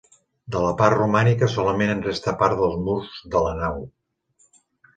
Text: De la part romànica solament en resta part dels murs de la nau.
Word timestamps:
De 0.53 0.61
la 0.61 0.71
part 0.79 0.97
romànica 0.99 1.49
solament 1.57 1.93
en 1.97 2.01
resta 2.07 2.35
part 2.41 2.59
dels 2.63 2.81
murs 2.89 3.15
de 3.37 3.45
la 3.49 3.55
nau. 3.63 3.81